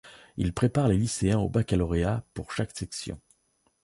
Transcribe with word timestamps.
Ils 0.35 0.51
préparent 0.51 0.87
les 0.87 0.97
lycéens 0.97 1.37
au 1.37 1.47
Baccalauréat, 1.47 2.23
pour 2.33 2.51
chaque 2.51 2.75
section. 2.75 3.21